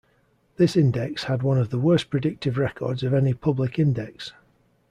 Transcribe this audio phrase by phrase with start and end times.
[0.55, 4.33] This index had one of the worst predictive records of any public index.